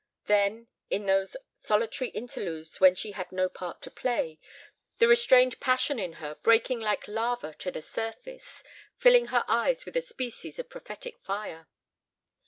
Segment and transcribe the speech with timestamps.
[0.25, 4.39] Then, in those solitary interludes when she had no part to play,
[4.97, 8.63] the restrained passion in her breaking like lava to the surface,
[8.97, 11.67] filling her eyes with a species of prophetic fire.